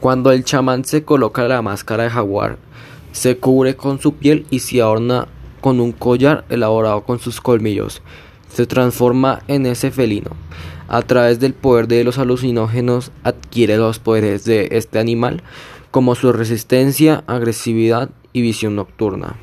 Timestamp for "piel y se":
4.14-4.80